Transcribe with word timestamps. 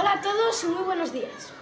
Hola 0.00 0.12
a 0.12 0.20
todos 0.20 0.62
y 0.62 0.68
muy 0.68 0.84
buenos 0.84 1.12
días. 1.12 1.52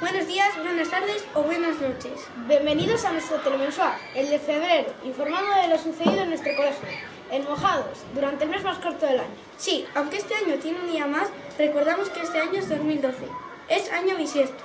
Buenos 0.00 0.26
días, 0.26 0.48
buenas 0.62 0.88
tardes 0.88 1.26
o 1.34 1.42
buenas 1.42 1.78
noches. 1.78 2.26
Bienvenidos 2.48 3.04
a 3.04 3.12
nuestro 3.12 3.36
telemensual, 3.40 3.92
el 4.14 4.30
de 4.30 4.38
febrero, 4.38 4.94
informando 5.04 5.54
de 5.56 5.68
lo 5.68 5.76
sucedido 5.76 6.22
en 6.22 6.30
nuestro 6.30 6.56
colegio, 6.56 6.88
en 7.30 7.44
Mojados, 7.44 7.98
durante 8.14 8.44
el 8.44 8.50
mes 8.50 8.64
más 8.64 8.78
corto 8.78 9.04
del 9.04 9.20
año. 9.20 9.34
Sí, 9.58 9.86
aunque 9.94 10.16
este 10.16 10.34
año 10.34 10.54
tiene 10.54 10.80
un 10.80 10.90
día 10.90 11.06
más, 11.06 11.28
recordamos 11.58 12.08
que 12.08 12.22
este 12.22 12.40
año 12.40 12.60
es 12.60 12.70
2012. 12.70 13.26
Es 13.68 13.92
año 13.92 14.16
bisiesto. 14.16 14.64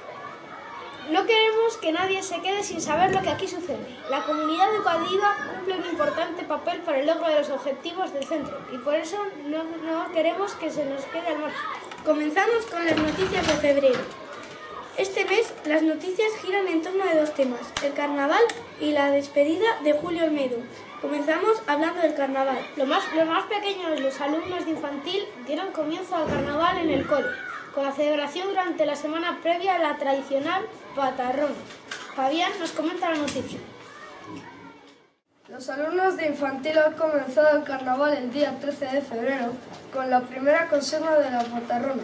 No 1.12 1.26
queremos 1.26 1.76
que 1.82 1.92
nadie 1.92 2.24
se 2.24 2.40
quede 2.40 2.64
sin 2.64 2.80
saber 2.80 3.14
lo 3.14 3.22
que 3.22 3.30
aquí 3.32 3.50
sucede. 3.50 3.98
La 4.10 4.24
comunidad 4.24 4.74
educativa 4.74 5.36
cumple 5.54 5.76
un 5.76 5.86
importante 5.86 6.44
papel 6.44 6.80
para 6.80 7.00
el 7.00 7.08
logro 7.08 7.28
de 7.28 7.40
los 7.40 7.50
objetivos 7.50 8.14
del 8.14 8.24
centro 8.24 8.58
y 8.72 8.78
por 8.78 8.96
eso 8.96 9.18
no, 9.48 9.66
no 9.66 10.14
queremos 10.14 10.54
que 10.54 10.72
se 10.72 10.86
nos 10.86 11.04
quede 11.08 11.28
al 11.28 11.40
margen. 11.40 11.87
Comenzamos 12.06 12.66
con 12.68 12.86
las 12.86 12.98
noticias 12.98 13.46
de 13.46 13.54
febrero. 13.54 14.00
Este 14.98 15.26
mes 15.26 15.54
las 15.66 15.82
noticias 15.82 16.32
giran 16.42 16.68
en 16.68 16.82
torno 16.82 17.04
a 17.04 17.16
dos 17.16 17.34
temas, 17.34 17.62
el 17.84 17.94
carnaval 17.94 18.42
y 18.80 18.92
la 18.92 19.12
despedida 19.12 19.80
de 19.84 19.94
Julio 19.94 20.24
Olmedo. 20.24 20.58
Comenzamos 21.02 21.62
hablando 21.68 22.02
del 22.02 22.16
carnaval. 22.16 22.58
Los 22.76 22.88
más, 22.88 23.04
los 23.14 23.28
más 23.28 23.46
pequeños, 23.46 24.00
los 24.00 24.20
alumnos 24.22 24.66
de 24.66 24.72
infantil, 24.72 25.26
dieron 25.46 25.72
comienzo 25.72 26.16
al 26.16 26.28
carnaval 26.28 26.78
en 26.78 26.90
el 26.90 27.06
cole, 27.06 27.28
con 27.76 27.84
la 27.84 27.92
celebración 27.92 28.48
durante 28.48 28.86
la 28.86 28.96
semana 28.96 29.40
previa 29.44 29.76
a 29.76 29.80
la 29.80 29.98
tradicional 29.98 30.66
patarrón. 30.96 31.54
Fabián 32.16 32.52
nos 32.60 32.72
comenta 32.72 33.12
la 33.12 33.18
noticia. 33.18 33.60
Los 35.50 35.70
alumnos 35.70 36.18
de 36.18 36.28
infantil 36.28 36.78
han 36.78 36.92
comenzado 36.96 37.58
el 37.58 37.64
carnaval 37.64 38.14
el 38.18 38.34
día 38.34 38.58
13 38.60 38.86
de 38.88 39.02
febrero 39.02 39.54
con 39.94 40.10
la 40.10 40.20
primera 40.20 40.68
consigna 40.68 41.16
de 41.16 41.32
la 41.32 41.42
patarrona. 41.42 42.04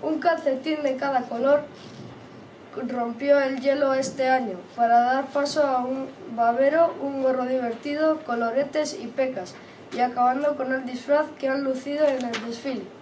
Un 0.00 0.18
calcetín 0.20 0.82
de 0.82 0.96
cada 0.96 1.20
color 1.24 1.64
rompió 2.88 3.38
el 3.40 3.60
hielo 3.60 3.92
este 3.92 4.26
año 4.30 4.56
para 4.74 5.00
dar 5.00 5.26
paso 5.26 5.62
a 5.66 5.84
un 5.84 6.08
babero, 6.34 6.94
un 7.02 7.22
gorro 7.22 7.44
divertido, 7.44 8.20
coloretes 8.24 8.98
y 8.98 9.06
pecas, 9.06 9.54
y 9.92 10.00
acabando 10.00 10.56
con 10.56 10.72
el 10.72 10.86
disfraz 10.86 11.26
que 11.38 11.50
han 11.50 11.64
lucido 11.64 12.06
en 12.06 12.24
el 12.24 12.46
desfile. 12.46 13.01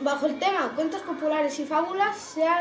Bajo 0.00 0.26
el 0.26 0.38
tema 0.38 0.72
Cuentos 0.76 1.02
populares 1.02 1.58
y 1.58 1.64
fábulas 1.64 2.16
se, 2.16 2.46
ha, 2.46 2.60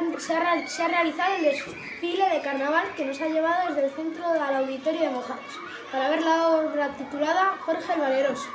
realizado 0.88 1.36
el 1.36 1.44
desfile 1.44 2.30
de 2.30 2.42
carnaval 2.42 2.88
que 2.96 3.06
nos 3.06 3.22
ha 3.22 3.28
llevado 3.28 3.70
desde 3.70 3.86
el 3.86 3.92
centro 3.92 4.26
al 4.26 4.56
auditorio 4.56 5.02
de 5.02 5.10
Mojados 5.10 5.60
para 5.92 6.10
ver 6.10 6.24
la 6.24 6.50
obra 6.50 6.90
titulada 6.98 7.58
Jorge 7.60 7.94
el 7.94 8.00
Valeroso. 8.00 8.48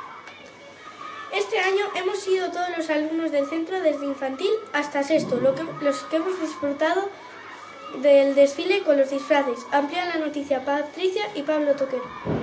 Este 1.32 1.60
año 1.60 1.86
hemos 1.94 2.18
sido 2.18 2.50
todos 2.50 2.76
los 2.76 2.90
alumnos 2.90 3.30
del 3.30 3.46
centro 3.46 3.80
desde 3.80 4.04
infantil 4.04 4.50
hasta 4.72 5.02
sexto, 5.02 5.36
los 5.36 6.02
que 6.04 6.16
hemos 6.16 6.40
disfrutado 6.40 7.08
del 8.00 8.34
desfile 8.34 8.82
con 8.82 8.98
los 8.98 9.10
disfraces. 9.10 9.64
Amplían 9.70 10.08
la 10.08 10.16
noticia 10.16 10.64
Patricia 10.64 11.24
y 11.34 11.42
Pablo 11.42 11.74
Toquero. 11.74 12.41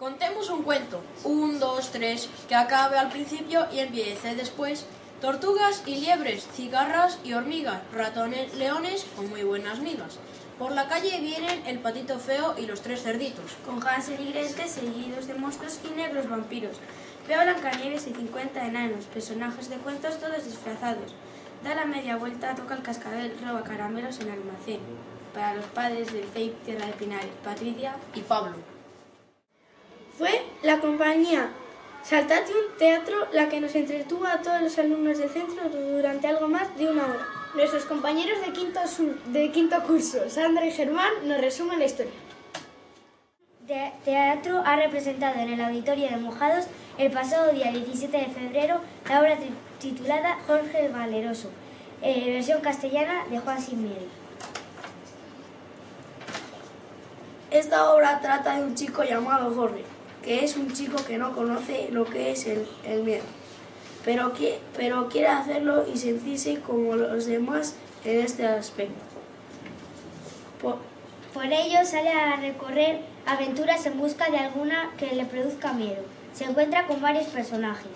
Contemos 0.00 0.48
un 0.48 0.62
cuento, 0.62 1.02
un, 1.24 1.60
dos, 1.60 1.90
tres, 1.92 2.30
que 2.48 2.54
acabe 2.54 2.96
al 2.96 3.10
principio 3.10 3.66
y 3.70 3.80
empiece 3.80 4.34
después. 4.34 4.86
Tortugas 5.20 5.82
y 5.84 5.96
liebres, 5.96 6.48
cigarras 6.54 7.18
y 7.22 7.34
hormigas, 7.34 7.82
ratones, 7.92 8.54
leones 8.54 9.04
con 9.14 9.28
muy 9.28 9.42
buenas 9.42 9.80
migas. 9.80 10.18
Por 10.58 10.72
la 10.72 10.88
calle 10.88 11.20
vienen 11.20 11.66
el 11.66 11.80
patito 11.80 12.18
feo 12.18 12.54
y 12.56 12.64
los 12.64 12.80
tres 12.80 13.02
cerditos. 13.02 13.52
Con 13.66 13.86
Hansel 13.86 14.18
y 14.26 14.32
Gretel 14.32 14.70
seguidos 14.70 15.26
de 15.26 15.34
monstruos 15.34 15.78
y 15.84 15.94
negros 15.94 16.30
vampiros. 16.30 16.78
Veo 17.28 17.38
a 17.38 17.44
Blancanieves 17.44 18.06
y 18.06 18.14
50 18.14 18.68
enanos, 18.68 19.04
personajes 19.04 19.68
de 19.68 19.76
cuentos 19.76 20.18
todos 20.18 20.46
disfrazados. 20.46 21.12
Da 21.62 21.74
la 21.74 21.84
media 21.84 22.16
vuelta, 22.16 22.54
toca 22.54 22.74
el 22.74 22.82
cascabel, 22.82 23.36
roba 23.46 23.64
caramelos 23.64 24.18
en 24.20 24.28
el 24.28 24.40
almacén. 24.40 24.80
Para 25.34 25.56
los 25.56 25.66
padres 25.66 26.10
del 26.10 26.24
CEIP 26.24 26.64
Tierra 26.64 26.86
de 26.86 26.92
Pinares, 26.92 27.28
Patricia 27.44 27.96
y 28.14 28.22
Pablo. 28.22 28.79
Fue 30.20 30.42
la 30.62 30.80
compañía 30.80 31.48
Saltatium 32.02 32.76
Teatro 32.78 33.16
la 33.32 33.48
que 33.48 33.58
nos 33.58 33.74
entretuvo 33.74 34.26
a 34.26 34.42
todos 34.42 34.60
los 34.60 34.78
alumnos 34.78 35.16
del 35.16 35.30
centro 35.30 35.66
durante 35.70 36.26
algo 36.26 36.46
más 36.46 36.76
de 36.76 36.90
una 36.90 37.06
hora. 37.06 37.26
Nuestros 37.54 37.86
compañeros 37.86 38.38
de 38.44 38.52
quinto, 38.52 38.80
de 39.28 39.50
quinto 39.50 39.82
curso, 39.82 40.28
Sandra 40.28 40.66
y 40.66 40.72
Germán, 40.72 41.10
nos 41.24 41.40
resumen 41.40 41.78
la 41.78 41.86
historia. 41.86 42.12
Teatro 44.04 44.62
ha 44.62 44.76
representado 44.76 45.40
en 45.40 45.54
el 45.54 45.60
auditorio 45.62 46.10
de 46.10 46.18
Mojados 46.18 46.66
el 46.98 47.10
pasado 47.10 47.54
día 47.54 47.72
17 47.72 48.14
de 48.14 48.26
febrero 48.26 48.82
la 49.08 49.20
obra 49.20 49.38
titulada 49.78 50.38
Jorge 50.46 50.84
el 50.84 50.92
Valeroso, 50.92 51.48
eh, 52.02 52.30
versión 52.30 52.60
castellana 52.60 53.24
de 53.30 53.38
Juan 53.38 53.58
Sin 53.58 53.84
Miedo. 53.84 54.04
Esta 57.50 57.90
obra 57.94 58.20
trata 58.20 58.56
de 58.56 58.64
un 58.64 58.74
chico 58.74 59.02
llamado 59.02 59.52
Jorge, 59.54 59.82
que 60.22 60.44
es 60.44 60.56
un 60.56 60.72
chico 60.72 61.02
que 61.04 61.18
no 61.18 61.34
conoce 61.34 61.88
lo 61.90 62.04
que 62.04 62.32
es 62.32 62.46
el, 62.46 62.66
el 62.84 63.02
miedo, 63.02 63.24
pero, 64.04 64.32
que, 64.32 64.58
pero 64.76 65.08
quiere 65.08 65.28
hacerlo 65.28 65.84
y 65.92 65.96
sentirse 65.96 66.60
como 66.60 66.96
los 66.96 67.26
demás 67.26 67.74
en 68.04 68.20
este 68.20 68.46
aspecto. 68.46 69.00
Por, 70.60 70.78
Por 71.32 71.44
ello 71.44 71.78
sale 71.84 72.10
a 72.10 72.36
recorrer 72.36 73.00
aventuras 73.26 73.86
en 73.86 73.98
busca 73.98 74.30
de 74.30 74.38
alguna 74.38 74.90
que 74.98 75.14
le 75.14 75.24
produzca 75.24 75.72
miedo. 75.72 76.02
Se 76.34 76.44
encuentra 76.44 76.86
con 76.86 77.00
varios 77.00 77.26
personajes. 77.26 77.92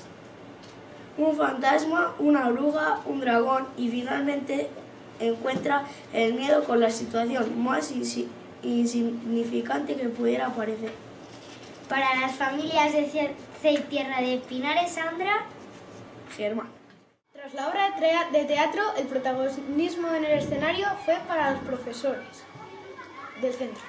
Un 1.17 1.37
fantasma, 1.37 2.15
una 2.19 2.49
oruga, 2.49 3.01
un 3.07 3.21
dragón 3.21 3.67
y 3.77 3.89
finalmente 3.89 4.69
encuentra 5.21 5.85
el 6.13 6.35
miedo 6.35 6.65
con 6.65 6.81
la 6.81 6.91
situación 6.91 7.63
más 7.63 7.93
insignificante 8.63 9.95
que 9.95 10.09
pudiera 10.09 10.49
parecer. 10.49 10.91
Para 11.89 12.15
las 12.21 12.37
familias 12.37 12.93
de 12.93 13.35
CEIP 13.61 13.89
Tierra 13.89 14.21
de 14.21 14.39
Pinares, 14.49 14.93
Sandra, 14.93 15.45
Germán. 16.37 16.69
Tras 17.33 17.53
la 17.55 17.69
obra 17.69 17.91
de 18.33 18.45
teatro, 18.45 18.83
el 18.97 19.07
protagonismo 19.07 20.09
en 20.15 20.25
el 20.25 20.39
escenario 20.39 20.87
fue 21.05 21.19
para 21.29 21.51
los 21.51 21.61
profesores 21.61 22.45
del 23.43 23.53
centro. 23.53 23.83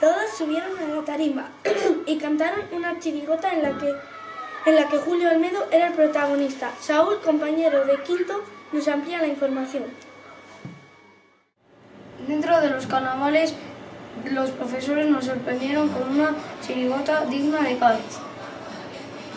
Todos 0.00 0.30
subieron 0.36 0.78
a 0.78 0.94
la 0.94 1.04
tarima 1.04 1.50
y 2.06 2.16
cantaron 2.18 2.64
una 2.72 2.98
chirigota 2.98 3.52
en 3.52 3.62
la 3.62 3.78
que 3.78 3.94
en 4.66 4.76
la 4.76 4.88
que 4.88 4.96
Julio 4.96 5.28
Almedo 5.28 5.66
era 5.70 5.88
el 5.88 5.92
protagonista. 5.92 6.72
Saúl, 6.80 7.20
compañero 7.20 7.84
de 7.84 8.02
quinto, 8.02 8.42
nos 8.72 8.88
amplía 8.88 9.18
la 9.18 9.26
información. 9.26 9.84
Dentro 12.26 12.58
de 12.60 12.70
los 12.70 12.86
carnavales, 12.86 13.54
los 14.30 14.50
profesores 14.50 15.08
nos 15.08 15.24
sorprendieron 15.24 15.88
con 15.88 16.08
una 16.08 16.34
chirigota 16.66 17.24
digna 17.26 17.60
de 17.60 17.76
Cádiz, 17.76 18.18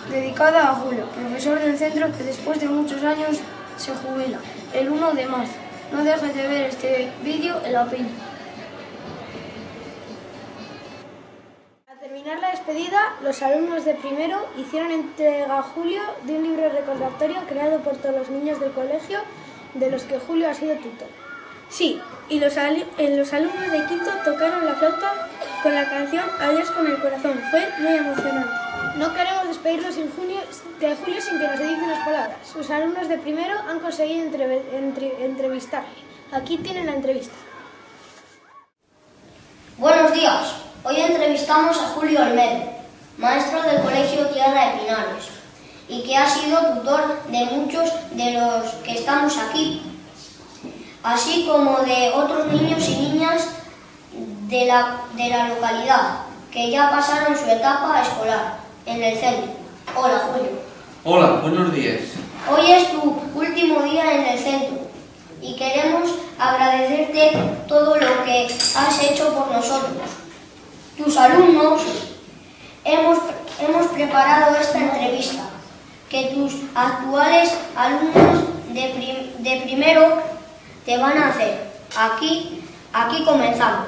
dedicada 0.09 0.69
a 0.69 0.75
Julio, 0.75 1.05
profesor 1.07 1.59
del 1.59 1.77
centro 1.77 2.07
que 2.17 2.23
después 2.23 2.59
de 2.59 2.67
muchos 2.67 3.03
años 3.03 3.39
se 3.77 3.91
jubila, 3.93 4.39
el 4.73 4.89
1 4.89 5.13
de 5.13 5.25
marzo. 5.25 5.53
No 5.91 6.03
dejes 6.03 6.35
de 6.35 6.47
ver 6.47 6.61
este 6.69 7.11
vídeo 7.23 7.61
en 7.63 7.73
la 7.73 7.85
peli. 7.85 8.09
Al 11.87 11.99
terminar 11.99 12.39
la 12.39 12.51
despedida, 12.51 13.15
los 13.21 13.41
alumnos 13.41 13.85
de 13.85 13.93
primero 13.95 14.47
hicieron 14.57 14.91
entrega 14.91 15.59
a 15.59 15.63
Julio 15.63 16.01
de 16.23 16.37
un 16.37 16.43
libro 16.43 16.69
recordatorio 16.69 17.37
creado 17.47 17.79
por 17.79 17.95
todos 17.97 18.15
los 18.15 18.29
niños 18.29 18.59
del 18.59 18.71
colegio 18.71 19.19
de 19.73 19.91
los 19.91 20.03
que 20.03 20.19
Julio 20.19 20.49
ha 20.49 20.53
sido 20.53 20.75
tutor. 20.75 21.07
Sí, 21.69 22.01
y 22.29 22.39
los, 22.39 22.53
los 22.55 23.33
alumnos 23.33 23.71
de 23.71 23.85
quinto 23.85 24.11
tocaron 24.23 24.65
la 24.65 24.75
flauta 24.75 25.13
con 25.61 25.75
la 25.75 25.89
canción 25.89 26.23
Adiós 26.39 26.71
con 26.71 26.87
el 26.87 26.99
corazón. 26.99 27.41
Fue 27.51 27.67
muy 27.79 27.93
emocionante. 27.93 28.51
No 28.95 29.13
queremos 29.13 29.47
despedirnos 29.47 29.95
en 29.97 30.11
junio, 30.11 30.39
de 30.79 30.95
Julio 30.95 31.21
sin 31.21 31.39
que 31.39 31.47
nos 31.47 31.59
dedique 31.59 31.81
unas 31.81 32.05
palabras. 32.05 32.37
Sus 32.51 32.69
alumnos 32.69 33.07
de 33.07 33.17
primero 33.17 33.59
han 33.69 33.79
conseguido 33.79 34.25
entre, 34.25 34.77
entre, 34.77 35.25
entrevistarle. 35.25 35.89
Aquí 36.31 36.57
tienen 36.57 36.87
la 36.87 36.93
entrevista. 36.93 37.35
Buenos 39.77 40.13
días. 40.13 40.55
Hoy 40.83 40.99
entrevistamos 40.99 41.77
a 41.77 41.89
Julio 41.89 42.21
Olmedo, 42.21 42.63
maestro 43.17 43.61
del 43.63 43.81
Colegio 43.81 44.27
Tierra 44.27 44.71
de 44.71 44.79
Pinares, 44.79 45.29
y 45.87 46.03
que 46.03 46.17
ha 46.17 46.27
sido 46.27 46.59
tutor 46.73 47.23
de 47.27 47.45
muchos 47.45 47.91
de 48.11 48.33
los 48.33 48.65
que 48.83 48.93
estamos 48.93 49.37
aquí, 49.37 49.81
así 51.07 51.47
como 51.49 51.79
de 51.79 52.11
otros 52.13 52.47
niños 52.47 52.85
y 52.89 52.97
niñas 52.97 53.47
de 54.49 54.65
la, 54.65 55.03
de 55.15 55.29
la 55.29 55.47
localidad, 55.47 56.19
que 56.51 56.69
ya 56.69 56.89
pasaron 56.89 57.37
su 57.37 57.45
etapa 57.45 58.01
escolar 58.01 58.57
en 58.85 59.01
el 59.01 59.17
centro. 59.17 59.51
Hola, 59.95 60.21
Julio. 60.27 60.51
Hola, 61.05 61.39
buenos 61.41 61.73
días. 61.73 62.01
Hoy 62.51 62.71
es 62.71 62.91
tu 62.91 63.21
último 63.35 63.83
día 63.83 64.15
en 64.15 64.25
el 64.25 64.37
centro 64.39 64.79
y 65.41 65.55
queremos 65.55 66.09
agradecerte 66.37 67.31
todo 67.69 67.95
lo 67.95 68.23
que 68.25 68.47
has 68.75 69.03
hecho 69.03 69.33
por 69.33 69.49
nosotros. 69.49 69.93
Tus 70.97 71.15
alumnos 71.15 71.81
hemos, 72.83 73.17
hemos 73.61 73.87
preparado 73.87 74.57
esta 74.57 74.77
entrevista 74.77 75.43
que 76.09 76.31
tus 76.35 76.53
actuales 76.75 77.53
alumnos 77.77 78.43
de, 78.73 79.33
de 79.39 79.61
primero 79.61 80.36
te 80.87 80.97
van 80.97 81.17
a 81.17 81.27
hacer. 81.27 81.59
Aquí, 81.97 82.61
aquí 82.93 83.23
comenzamos. 83.25 83.87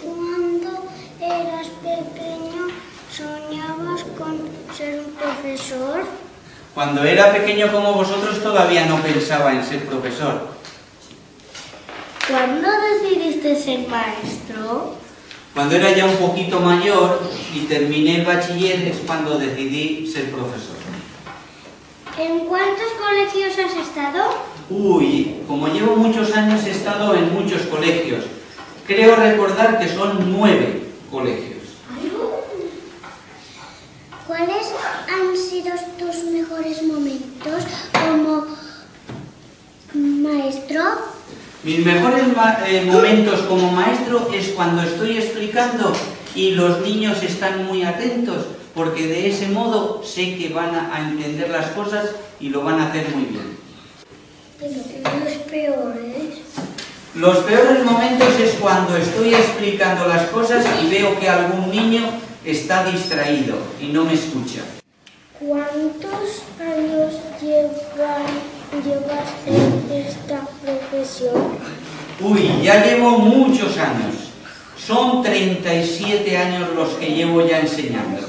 Cuando 0.00 0.88
eras 1.20 1.66
pequeño, 1.82 2.68
¿soñabas 3.10 4.02
con 4.16 4.48
ser 4.76 5.00
un 5.00 5.12
profesor? 5.14 6.04
Cuando 6.72 7.02
era 7.02 7.32
pequeño 7.32 7.72
como 7.72 7.94
vosotros 7.94 8.40
todavía 8.40 8.86
no 8.86 9.02
pensaba 9.02 9.52
en 9.52 9.64
ser 9.64 9.86
profesor. 9.86 10.52
¿Cuándo 12.30 12.68
decidiste 12.80 13.56
ser 13.56 13.88
maestro? 13.88 14.94
Cuando 15.52 15.74
era 15.74 15.90
ya 15.90 16.06
un 16.06 16.16
poquito 16.16 16.60
mayor 16.60 17.20
y 17.52 17.62
terminé 17.62 18.20
el 18.20 18.24
bachiller 18.24 18.86
es 18.86 18.98
cuando 19.04 19.36
decidí 19.36 20.06
ser 20.06 20.30
profesor. 20.30 20.76
¿En 22.18 22.40
cuántos 22.40 22.88
colegios 23.00 23.52
has 23.58 23.86
estado? 23.88 24.34
Uy, 24.68 25.36
como 25.48 25.68
llevo 25.68 25.96
muchos 25.96 26.34
años 26.34 26.64
he 26.66 26.70
estado 26.70 27.14
en 27.14 27.32
muchos 27.32 27.62
colegios. 27.62 28.24
Creo 28.86 29.16
recordar 29.16 29.78
que 29.78 29.88
son 29.88 30.36
nueve 30.36 30.82
colegios. 31.10 31.62
¿Cuáles 34.26 34.66
han 35.08 35.36
sido 35.36 35.72
tus 35.98 36.24
mejores 36.24 36.82
momentos 36.82 37.64
como 37.92 38.46
maestro? 39.94 40.82
Mis 41.64 41.84
mejores 41.84 42.24
eh, 42.66 42.84
momentos 42.84 43.40
como 43.42 43.72
maestro 43.72 44.28
es 44.34 44.48
cuando 44.48 44.82
estoy 44.82 45.16
explicando 45.16 45.92
y 46.34 46.52
los 46.52 46.80
niños 46.80 47.22
están 47.22 47.66
muy 47.66 47.82
atentos, 47.82 48.46
porque 48.74 49.06
de 49.06 49.28
ese 49.28 49.48
modo 49.48 50.02
sé 50.04 50.36
que 50.36 50.48
van 50.48 50.74
a 50.74 51.08
entender 51.08 51.50
las 51.50 51.66
cosas 51.70 52.10
y 52.40 52.48
lo 52.48 52.64
van 52.64 52.80
a 52.80 52.88
hacer 52.88 53.06
muy 53.14 53.24
bien. 53.24 53.56
¿Los 54.60 55.32
peores? 55.50 56.38
Los 57.14 57.38
peores 57.38 57.84
momentos 57.84 58.28
es 58.40 58.54
cuando 58.54 58.96
estoy 58.96 59.34
explicando 59.34 60.06
las 60.06 60.28
cosas 60.30 60.64
y 60.82 60.88
veo 60.88 61.18
que 61.20 61.28
algún 61.28 61.70
niño 61.70 62.08
está 62.44 62.84
distraído 62.84 63.56
y 63.80 63.88
no 63.88 64.04
me 64.04 64.14
escucha. 64.14 64.62
¿Cuántos 65.38 66.44
años 66.58 67.14
llevan, 67.40 68.22
llevas 68.82 69.28
en 69.46 70.06
esta 70.06 70.40
profesión? 70.62 71.58
Uy, 72.20 72.62
ya 72.62 72.84
llevo 72.84 73.18
muchos 73.18 73.76
años. 73.76 74.31
Son 74.86 75.22
37 75.22 76.36
años 76.36 76.70
los 76.74 76.88
que 76.94 77.06
llevo 77.06 77.46
ya 77.46 77.60
enseñando. 77.60 78.26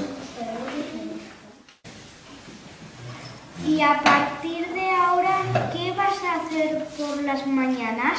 ¿Y 3.66 3.80
a 3.80 4.00
partir 4.00 4.68
de 4.68 4.90
ahora 4.90 5.40
qué 5.72 5.92
vas 5.92 6.14
a 6.22 6.46
hacer 6.46 6.86
por 6.96 7.22
las 7.24 7.44
mañanas? 7.46 8.18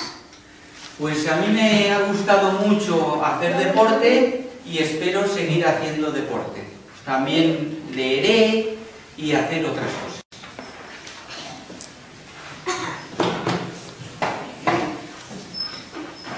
Pues 0.99 1.27
a 1.29 1.37
mí 1.37 1.47
me 1.47 1.91
ha 1.91 1.99
gustado 2.07 2.51
mucho 2.67 3.23
hacer 3.23 3.55
deporte 3.57 4.49
y 4.65 4.79
espero 4.79 5.27
seguir 5.27 5.65
haciendo 5.65 6.11
deporte. 6.11 6.63
También 7.05 7.83
leeré 7.93 8.77
y 9.15 9.31
hacer 9.31 9.65
otras 9.65 9.85
cosas. 9.85 10.21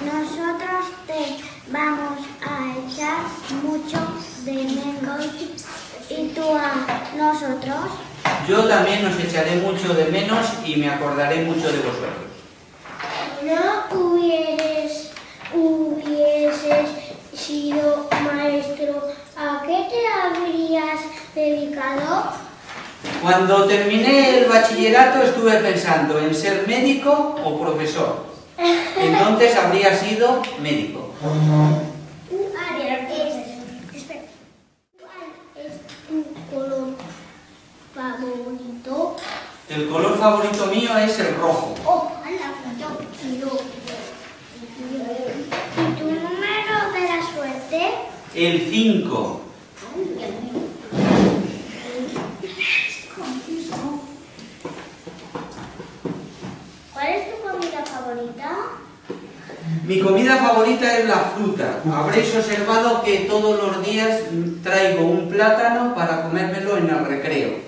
Nosotros 0.05 0.85
te 1.07 1.47
vamos 1.71 2.19
a 2.41 2.73
echar 2.79 3.36
mucho 3.55 3.97
de 4.43 4.53
menos 4.53 5.25
y 6.09 6.27
tú 6.29 6.55
a 6.55 6.85
nosotros. 7.15 7.91
Yo 8.47 8.63
también 8.65 9.05
os 9.05 9.19
echaré 9.19 9.57
mucho 9.57 9.93
de 9.93 10.05
menos 10.05 10.45
y 10.65 10.75
me 10.77 10.89
acordaré 10.89 11.43
mucho 11.43 11.71
de 11.71 11.77
vosotros. 11.77 12.27
No 13.43 13.97
hubieres, 13.97 15.11
hubieses 15.53 16.89
sido 17.33 18.09
maestro, 18.23 19.11
¿a 19.37 19.61
qué 19.65 19.87
te 19.89 20.07
habrías 20.07 20.99
dedicado? 21.35 22.31
Cuando 23.21 23.65
terminé 23.65 24.39
el 24.39 24.49
bachillerato 24.49 25.21
estuve 25.21 25.57
pensando 25.57 26.19
en 26.19 26.33
ser 26.33 26.67
médico 26.67 27.35
o 27.43 27.59
profesor. 27.59 28.25
Entonces 28.97 29.55
habría 29.55 29.95
sido 29.95 30.41
médico. 30.61 31.13
Ariel, 32.69 33.07
espera. 33.93 34.21
¿Cuál 34.99 35.29
es 35.55 35.73
tu 36.07 36.55
color 36.55 36.95
favorito? 37.93 39.15
El 39.87 39.93
color 39.93 40.17
favorito 40.17 40.65
mío 40.65 40.97
es 40.97 41.17
el 41.17 41.33
rojo. 41.35 41.73
Oh. 41.85 42.11
¿Y 45.77 45.95
tu 45.97 46.03
número 46.03 46.91
de 46.93 47.01
la 47.07 47.23
suerte? 47.33 47.93
El 48.35 48.67
5. 48.69 49.41
¿Cuál 56.93 57.07
es 57.07 57.31
tu 57.31 57.47
comida 57.47 57.85
favorita? 57.85 58.57
Mi 59.85 60.01
comida 60.01 60.35
favorita 60.35 60.97
es 60.97 61.05
la 61.07 61.15
fruta. 61.15 61.79
Habréis 61.95 62.35
observado 62.35 63.03
que 63.03 63.19
todos 63.19 63.57
los 63.57 63.85
días 63.85 64.19
traigo 64.61 65.05
un 65.05 65.29
plátano 65.29 65.95
para 65.95 66.23
comérmelo 66.23 66.75
en 66.75 66.89
el 66.89 67.05
recreo. 67.05 67.66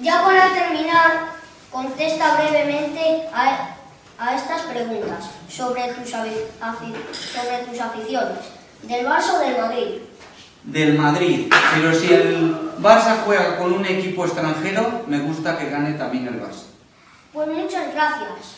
Ya 0.00 0.22
para 0.24 0.52
terminar, 0.54 1.32
contesta 1.70 2.36
brevemente 2.36 3.28
a, 3.32 3.70
a 4.18 4.34
estas 4.36 4.62
preguntas 4.62 5.30
sobre 5.48 5.92
tus, 5.94 6.10
sobre 6.10 7.80
aficiones. 7.80 8.38
¿Del 8.82 9.04
Barça 9.06 9.34
o 9.34 9.38
del 9.40 9.58
Madrid? 9.60 10.00
Del 10.62 10.98
Madrid. 10.98 11.52
Pero 11.74 11.94
si 11.94 12.12
el 12.12 12.54
Barça 12.80 13.16
juega 13.24 13.58
con 13.58 13.72
un 13.72 13.84
equipo 13.86 14.24
extranjero, 14.24 15.02
me 15.06 15.18
gusta 15.18 15.58
que 15.58 15.68
gane 15.68 15.94
también 15.94 16.28
el 16.28 16.40
Barça. 16.40 16.66
Pues 17.32 17.48
muchas 17.48 17.92
gracias. 17.92 18.56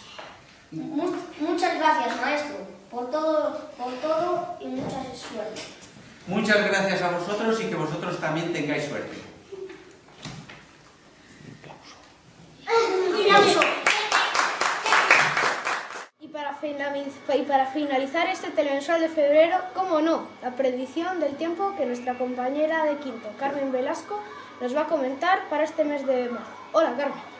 Mu- 0.70 1.16
muchas 1.40 1.78
gracias, 1.78 2.20
maestro, 2.20 2.56
por 2.90 3.10
todo, 3.10 3.70
por 3.76 3.92
todo 3.94 4.56
y 4.60 4.66
mucha 4.66 5.02
suerte. 5.14 5.62
Muchas 6.26 6.64
gracias 6.68 7.02
a 7.02 7.10
vosotros 7.10 7.58
y 7.60 7.64
que 7.64 7.74
vosotros 7.74 8.20
también 8.20 8.52
tengáis 8.52 8.84
suerte. 8.84 9.29
Y 16.20 17.42
para, 17.42 17.66
finalizar 17.66 18.28
este 18.28 18.50
telemensual 18.50 19.00
de 19.00 19.08
febrero, 19.08 19.56
cómo 19.74 20.00
no, 20.00 20.26
la 20.42 20.50
predicción 20.52 21.18
del 21.20 21.34
tiempo 21.36 21.74
que 21.76 21.86
nuestra 21.86 22.14
compañera 22.14 22.84
de 22.84 22.96
quinto, 22.96 23.28
Carmen 23.38 23.72
Velasco, 23.72 24.20
nos 24.60 24.76
va 24.76 24.82
a 24.82 24.86
comentar 24.86 25.48
para 25.48 25.64
este 25.64 25.84
mes 25.84 26.06
de 26.06 26.28
marzo. 26.28 26.46
Hola, 26.72 26.94
Carmen. 26.96 27.39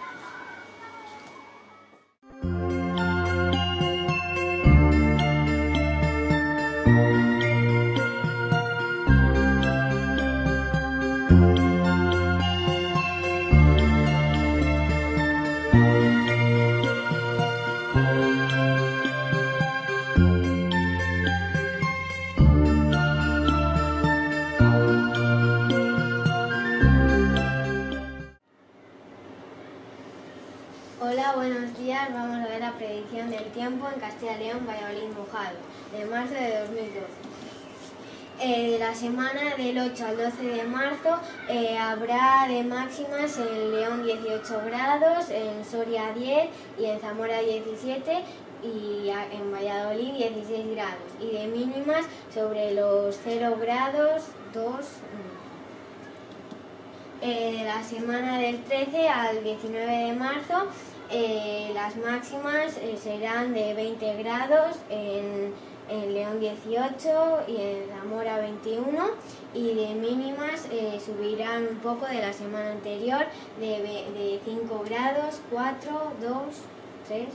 Hola, 31.10 31.32
buenos 31.34 31.76
días. 31.76 32.08
Vamos 32.12 32.38
a 32.38 32.48
ver 32.48 32.60
la 32.60 32.70
predicción 32.74 33.30
del 33.30 33.44
tiempo 33.46 33.88
en 33.92 33.98
Castilla 33.98 34.36
y 34.36 34.44
León, 34.44 34.64
Valladolid 34.64 35.12
mojado, 35.16 35.56
de 35.90 36.04
marzo 36.04 36.34
de 36.34 36.60
2012. 36.60 37.00
Eh, 38.38 38.70
de 38.70 38.78
la 38.78 38.94
semana 38.94 39.56
del 39.56 39.76
8 39.76 40.06
al 40.06 40.16
12 40.16 40.42
de 40.44 40.62
marzo 40.68 41.18
eh, 41.48 41.76
habrá 41.76 42.46
de 42.46 42.62
máximas 42.62 43.36
en 43.38 43.72
León 43.72 44.04
18 44.04 44.62
grados, 44.66 45.30
en 45.30 45.64
Soria 45.64 46.12
10 46.12 46.48
y 46.78 46.84
en 46.84 47.00
Zamora 47.00 47.40
17 47.40 48.24
y 48.62 49.08
en 49.08 49.52
Valladolid 49.52 50.12
16 50.12 50.70
grados. 50.76 51.10
Y 51.18 51.32
de 51.32 51.48
mínimas 51.48 52.06
sobre 52.32 52.72
los 52.72 53.18
0 53.24 53.56
grados 53.60 54.22
2. 54.54 54.70
Eh, 57.22 57.58
de 57.58 57.64
la 57.64 57.82
semana 57.82 58.38
del 58.38 58.62
13 58.62 59.08
al 59.08 59.44
19 59.44 59.86
de 59.86 60.12
marzo 60.14 60.68
eh, 61.10 61.70
las 61.74 61.96
máximas 61.96 62.76
eh, 62.76 62.96
serán 62.96 63.52
de 63.52 63.74
20 63.74 64.16
grados 64.22 64.76
en, 64.88 65.52
en 65.88 66.14
León 66.14 66.38
18 66.38 67.44
y 67.48 67.56
en 67.56 67.88
Zamora 67.88 68.38
21 68.38 68.86
y 69.52 69.74
de 69.74 69.94
mínimas 69.94 70.68
eh, 70.70 71.00
subirán 71.04 71.66
un 71.66 71.78
poco 71.78 72.06
de 72.06 72.20
la 72.20 72.32
semana 72.32 72.72
anterior 72.72 73.26
de, 73.58 73.66
de 73.68 74.40
5 74.44 74.84
grados, 74.86 75.40
4, 75.50 76.12
2, 76.20 76.42
3. 77.08 77.28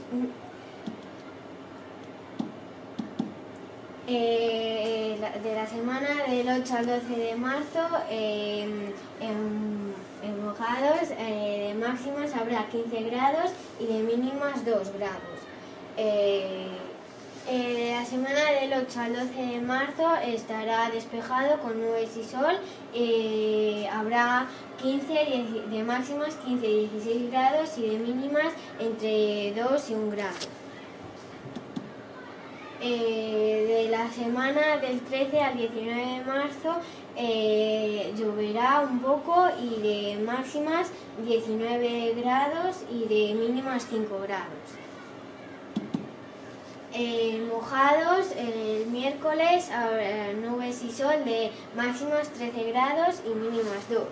Eh, 4.08 5.18
de 5.42 5.54
la 5.54 5.66
semana 5.66 6.08
del 6.28 6.48
8 6.48 6.74
al 6.76 6.86
12 6.86 7.16
de 7.16 7.34
marzo 7.34 7.80
eh, 8.08 8.92
en, 9.20 9.92
en 10.22 10.44
mojados 10.44 11.10
eh, 11.18 11.72
de 11.72 11.74
máximas 11.74 12.32
habrá 12.36 12.68
15 12.68 13.02
grados 13.10 13.50
y 13.80 13.86
de 13.86 14.02
mínimas 14.04 14.64
2 14.64 14.92
grados. 14.92 15.38
Eh, 15.96 16.68
la 17.92 18.04
semana 18.04 18.44
del 18.60 18.72
8 18.74 19.00
al 19.00 19.12
12 19.14 19.34
de 19.42 19.60
marzo 19.60 20.16
estará 20.24 20.88
despejado 20.90 21.58
con 21.60 21.80
nubes 21.80 22.16
y 22.16 22.22
sol. 22.24 22.58
habrá 23.92 24.46
15 24.82 25.12
dieci- 25.12 25.64
de 25.68 25.82
máximas 25.82 26.34
15 26.44 26.66
y 26.66 26.86
16 26.88 27.30
grados 27.32 27.76
y 27.78 27.88
de 27.88 27.98
mínimas 27.98 28.52
entre 28.78 29.52
2 29.60 29.90
y 29.90 29.94
1 29.94 30.10
grado. 30.12 30.55
Eh, 32.80 33.64
de 33.66 33.90
la 33.90 34.10
semana 34.10 34.76
del 34.76 35.00
13 35.00 35.40
al 35.40 35.56
19 35.56 35.94
de 35.94 36.24
marzo 36.24 36.76
eh, 37.16 38.12
lloverá 38.18 38.80
un 38.80 38.98
poco 39.00 39.48
y 39.58 39.80
de 39.80 40.22
máximas 40.22 40.90
19 41.24 42.14
grados 42.20 42.82
y 42.90 43.08
de 43.08 43.34
mínimas 43.34 43.86
5 43.88 44.18
grados. 44.22 44.46
Eh, 46.92 47.46
mojados 47.50 48.32
el 48.36 48.86
miércoles 48.88 49.70
habrá 49.70 50.34
nubes 50.34 50.82
y 50.82 50.90
sol 50.90 51.24
de 51.24 51.52
máximas 51.74 52.28
13 52.28 52.72
grados 52.72 53.22
y 53.24 53.30
mínimas 53.30 53.88
2. 53.88 54.02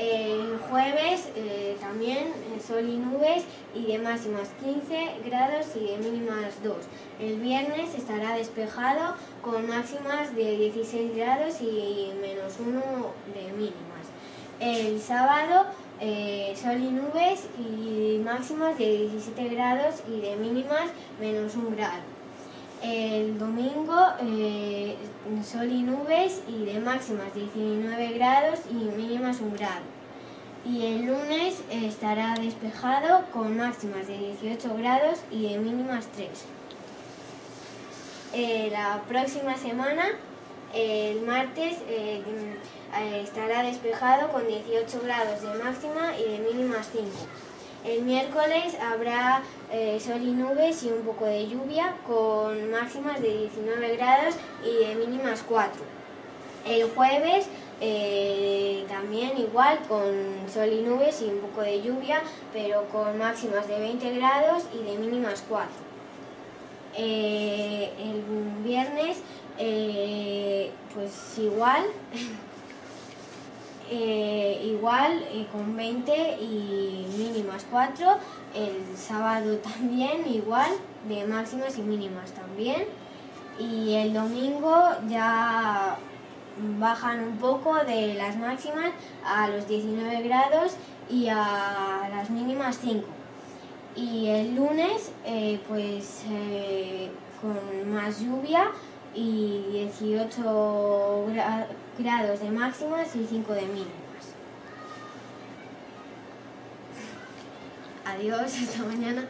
El 0.00 0.58
jueves 0.58 1.28
eh, 1.36 1.76
también 1.78 2.28
eh, 2.28 2.60
sol 2.66 2.88
y 2.88 2.96
nubes 2.96 3.44
y 3.74 3.84
de 3.84 3.98
máximas 3.98 4.48
15 4.64 5.28
grados 5.28 5.66
y 5.76 5.90
de 5.90 5.98
mínimas 5.98 6.62
2. 6.64 6.74
El 7.20 7.38
viernes 7.38 7.94
estará 7.94 8.34
despejado 8.34 9.14
con 9.42 9.68
máximas 9.68 10.34
de 10.34 10.56
16 10.56 11.14
grados 11.14 11.60
y 11.60 12.12
menos 12.18 12.54
1 12.58 12.80
de 13.34 13.52
mínimas. 13.52 14.06
El 14.58 14.98
sábado 15.02 15.66
eh, 16.00 16.54
sol 16.56 16.78
y 16.82 16.92
nubes 16.92 17.46
y 17.58 18.22
máximas 18.24 18.78
de 18.78 19.08
17 19.10 19.48
grados 19.50 19.96
y 20.08 20.18
de 20.22 20.34
mínimas 20.36 20.90
menos 21.20 21.54
1 21.54 21.76
grado. 21.76 22.20
El 22.82 23.38
domingo 23.38 23.94
eh, 24.22 24.96
sol 25.44 25.70
y 25.70 25.82
nubes 25.82 26.40
y 26.48 26.64
de 26.64 26.80
máximas 26.80 27.34
19 27.34 28.12
grados 28.14 28.60
y 28.70 28.74
mínimas 28.74 29.40
1 29.42 29.54
grado. 29.58 29.89
Y 30.64 30.84
el 30.84 31.06
lunes 31.06 31.62
estará 31.70 32.34
despejado 32.34 33.24
con 33.32 33.56
máximas 33.56 34.06
de 34.06 34.18
18 34.18 34.76
grados 34.76 35.20
y 35.30 35.48
de 35.48 35.58
mínimas 35.58 36.06
3. 36.14 36.28
Eh, 38.34 38.68
la 38.70 39.02
próxima 39.08 39.56
semana, 39.56 40.04
el 40.74 41.22
martes, 41.22 41.78
eh, 41.88 42.22
mm, 42.26 43.14
estará 43.24 43.62
despejado 43.62 44.30
con 44.30 44.46
18 44.46 45.00
grados 45.02 45.40
de 45.40 45.64
máxima 45.64 46.12
y 46.18 46.30
de 46.30 46.38
mínimas 46.38 46.90
5. 46.92 47.06
El 47.82 48.02
miércoles 48.02 48.76
habrá 48.82 49.40
eh, 49.72 49.98
sol 49.98 50.20
y 50.22 50.32
nubes 50.32 50.82
y 50.82 50.88
un 50.88 51.02
poco 51.02 51.24
de 51.24 51.48
lluvia 51.48 51.94
con 52.06 52.70
máximas 52.70 53.22
de 53.22 53.34
19 53.34 53.96
grados 53.96 54.34
y 54.62 54.84
de 54.84 54.94
mínimas 54.96 55.42
4. 55.48 55.82
El 56.66 56.90
jueves 56.90 57.46
eh, 57.82 58.84
también 58.88 59.38
igual 59.38 59.78
con 59.88 60.04
sol 60.52 60.68
y 60.70 60.82
nubes 60.82 61.22
y 61.22 61.30
un 61.30 61.38
poco 61.38 61.62
de 61.62 61.80
lluvia, 61.80 62.20
pero 62.52 62.84
con 62.88 63.16
máximas 63.16 63.66
de 63.68 63.78
20 63.78 64.16
grados 64.16 64.64
y 64.74 64.84
de 64.84 64.98
mínimas 64.98 65.42
4. 65.48 65.68
Eh, 66.98 67.90
el 67.98 68.22
viernes 68.62 69.22
eh, 69.56 70.70
pues 70.94 71.38
igual, 71.38 71.84
igual 73.90 75.24
con 75.50 75.74
20 75.74 76.38
y 76.38 77.06
mínimas 77.16 77.66
4. 77.70 78.06
El 78.54 78.96
sábado 78.98 79.56
también 79.62 80.28
igual, 80.30 80.70
de 81.08 81.24
máximas 81.24 81.78
y 81.78 81.82
mínimas 81.82 82.32
también. 82.32 82.84
Y 83.58 83.94
el 83.94 84.12
domingo 84.12 84.74
ya 85.08 85.98
bajan 86.78 87.20
un 87.24 87.36
poco 87.38 87.74
de 87.84 88.14
las 88.14 88.36
máximas 88.36 88.90
a 89.24 89.48
los 89.48 89.66
19 89.68 90.22
grados 90.22 90.74
y 91.08 91.28
a 91.28 92.08
las 92.10 92.30
mínimas 92.30 92.78
5. 92.82 93.06
Y 93.96 94.28
el 94.28 94.54
lunes, 94.54 95.12
eh, 95.24 95.60
pues 95.68 96.22
eh, 96.30 97.10
con 97.40 97.92
más 97.92 98.20
lluvia 98.20 98.70
y 99.14 99.62
18 99.72 101.26
gra- 101.28 101.66
grados 101.98 102.40
de 102.40 102.50
máximas 102.50 103.14
y 103.16 103.26
5 103.26 103.52
de 103.54 103.62
mínimas. 103.62 103.90
Adiós, 108.04 108.42
hasta 108.62 108.82
mañana. 108.84 109.24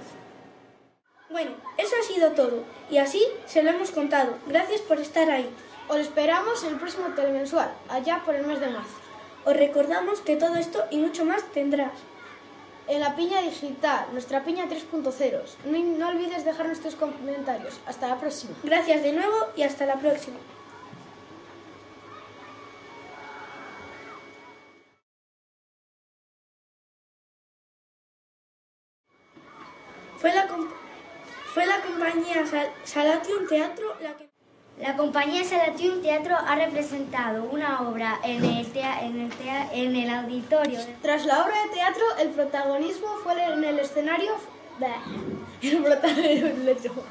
Bueno, 1.31 1.53
eso 1.79 1.95
ha 2.01 2.03
sido 2.03 2.33
todo. 2.33 2.65
Y 2.91 2.99
así 2.99 3.23
se 3.47 3.63
lo 3.63 3.71
hemos 3.71 3.91
contado. 3.93 4.35
Gracias 4.47 4.81
por 4.83 4.99
estar 4.99 5.31
ahí. 5.31 5.49
Os 5.93 5.99
esperamos 6.07 6.57
en 6.65 6.71
el 6.75 6.79
próximo 6.83 7.09
telemensual, 7.19 7.71
allá 7.97 8.17
por 8.25 8.35
el 8.37 8.47
mes 8.47 8.61
de 8.61 8.71
marzo. 8.77 8.97
Os 9.49 9.57
recordamos 9.65 10.21
que 10.27 10.37
todo 10.43 10.55
esto 10.65 10.79
y 10.95 10.97
mucho 11.05 11.23
más 11.31 11.43
tendrás. 11.57 11.97
En 12.87 13.01
la 13.01 13.15
piña 13.19 13.41
digital, 13.51 14.07
nuestra 14.13 14.45
piña 14.47 14.65
3.0. 14.69 15.43
No, 15.71 15.79
no 15.99 16.09
olvides 16.09 16.45
dejar 16.45 16.67
nuestros 16.67 16.95
comentarios. 16.97 17.75
Hasta 17.87 18.09
la 18.09 18.19
próxima. 18.23 18.53
Gracias 18.63 19.03
de 19.03 19.13
nuevo 19.13 19.39
y 19.57 19.63
hasta 19.63 19.85
la 19.87 19.97
próxima. 20.05 20.39
Fue 30.19 30.33
la, 30.35 30.47
fue 31.55 31.67
la 31.67 31.81
compañía 31.81 32.47
Sal- 32.47 32.73
Salatium 32.85 33.47
Teatro 33.49 33.97
la 34.01 34.17
que... 34.17 34.30
La 34.81 34.97
compañía 34.97 35.45
Salatium 35.45 36.01
Teatro 36.01 36.35
ha 36.37 36.55
representado 36.55 37.45
una 37.45 37.83
obra 37.83 38.19
en 38.25 38.43
el, 38.45 38.67
tea- 38.73 39.03
en 39.05 39.21
el, 39.21 39.31
tea- 39.31 39.69
en 39.75 39.95
el 39.95 40.09
auditorio. 40.11 40.79
Tras 41.03 41.27
la 41.27 41.45
obra 41.45 41.55
de 41.65 41.69
teatro, 41.75 42.03
el 42.19 42.29
protagonismo 42.31 43.09
fue 43.23 43.43
en 43.45 43.63
el 43.63 43.79
escenario. 43.79 44.33
Bah, 44.79 45.03
El 45.63 45.83
protagonismo. 45.83 47.03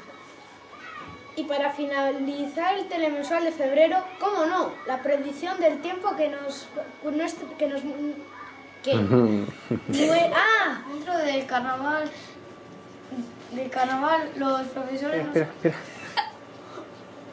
Y 1.36 1.44
para 1.44 1.70
finalizar 1.70 2.76
el 2.76 2.88
telemensual 2.88 3.44
de 3.44 3.52
febrero, 3.52 3.98
¿cómo 4.18 4.44
no? 4.46 4.72
La 4.88 5.00
predicción 5.00 5.60
del 5.60 5.80
tiempo 5.80 6.16
que 6.16 6.28
nos. 6.28 6.66
que 7.56 7.66
nos. 7.68 7.80
que. 8.82 8.92
¡Ah! 10.34 10.82
Dentro 10.92 11.16
del 11.18 11.46
carnaval, 11.46 12.10
del 13.52 13.70
carnaval 13.70 14.28
los 14.36 14.62
profesores 14.68 15.24
nos- 15.28 15.46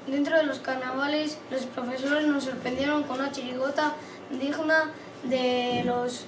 dentro 0.07 0.37
de 0.37 0.43
los 0.43 0.59
carnavales 0.59 1.37
los 1.51 1.65
profesores 1.65 2.25
nos 2.27 2.45
sorprendieron 2.45 3.03
con 3.03 3.19
una 3.19 3.31
chirigota 3.31 3.93
digna 4.31 4.91
de 5.23 5.83
los 5.85 6.25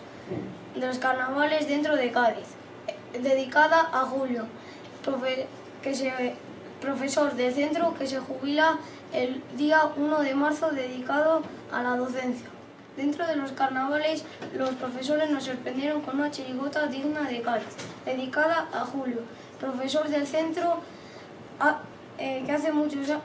de 0.76 0.86
los 0.86 1.00
carnavales 1.00 1.68
dentro 1.68 1.96
de 1.96 2.12
Cádiz, 2.12 2.46
dedicada 3.14 3.90
a 3.92 4.02
Julio, 4.06 4.46
profe- 5.04 5.48
que 5.82 5.96
se, 5.96 6.36
profesor 6.80 7.34
del 7.34 7.54
centro 7.54 7.96
que 7.98 8.06
se 8.06 8.20
jubila 8.20 8.78
el 9.12 9.42
día 9.58 9.82
1 9.98 10.20
de 10.20 10.36
marzo 10.36 10.70
dedicado 10.70 11.42
a 11.72 11.82
la 11.82 11.96
docencia. 11.96 12.48
Dentro 12.96 13.26
de 13.26 13.36
los 13.38 13.52
carnavales, 13.54 14.24
los 14.56 14.72
profesores 14.72 15.30
nos 15.32 15.46
sorprendieron 15.46 16.02
con 16.02 16.20
una 16.20 16.30
chirigota 16.32 16.86
digna 16.88 17.22
de 17.22 17.42
Cádiz, 17.42 17.76
dedicada 18.06 18.68
a 18.72 18.82
Julio, 18.82 19.22
profesor 19.60 20.08
del 20.10 20.28
centro 20.28 20.78
eh, 22.20 22.44
que 22.46 22.52
hace 22.52 22.72
muchos 22.72 23.10
años... 23.10 23.22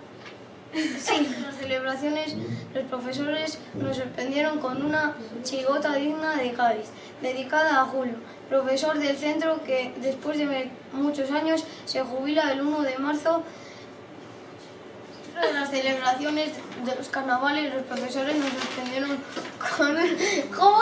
Sí, 0.74 1.28
las 1.40 1.54
celebraciones 1.56 2.34
los 2.74 2.84
profesores 2.84 3.58
nos 3.74 3.96
sorprendieron 3.96 4.58
con 4.58 4.84
una 4.84 5.14
chigota 5.44 5.94
digna 5.94 6.36
de 6.36 6.52
Cádiz, 6.52 6.86
dedicada 7.22 7.80
a 7.80 7.84
Julio, 7.84 8.14
profesor 8.48 8.98
del 8.98 9.16
centro 9.16 9.62
que 9.62 9.94
después 10.00 10.38
de 10.38 10.70
muchos 10.92 11.30
años 11.30 11.64
se 11.84 12.00
jubila 12.00 12.50
el 12.52 12.62
1 12.62 12.82
de 12.82 12.98
marzo. 12.98 13.42
De 15.40 15.52
las 15.52 15.70
celebraciones 15.70 16.52
de 16.84 16.94
los 16.94 17.08
carnavales 17.08 17.74
los 17.74 17.82
profesores 17.84 18.36
nos 18.36 18.50
sorprendieron 18.50 19.18
con... 19.76 19.96
¿Cómo? 20.56 20.78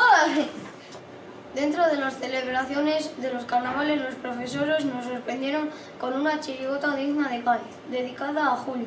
Dentro 1.55 1.87
de 1.87 1.97
las 1.97 2.15
celebraciones 2.15 3.11
de 3.21 3.33
los 3.33 3.45
carnavales 3.45 4.01
los 4.01 4.15
profesores 4.15 4.87
nos 4.87 5.05
sorprendieron 5.05 5.69
con 6.01 6.15
una 6.15 6.41
chirigota 6.41 6.97
digna 6.97 7.29
de 7.29 7.43
Cádiz, 7.43 7.77
dedicada 7.91 8.53
a 8.53 8.57
Julio, 8.57 8.87